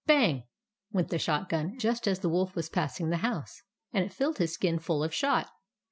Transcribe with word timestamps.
Bang! 0.07 0.45
went 0.91 1.09
the 1.09 1.19
shot 1.19 1.47
gun 1.47 1.77
just 1.77 2.07
as 2.07 2.21
the 2.21 2.29
Wolf 2.29 2.55
was 2.55 2.69
passing 2.69 3.11
the 3.11 3.17
house; 3.17 3.61
and 3.93 4.03
it 4.03 4.11
filled 4.11 4.39
his 4.39 4.51
skin 4.55 4.79
full 4.79 5.03
of 5.03 5.13
shot. 5.13 5.51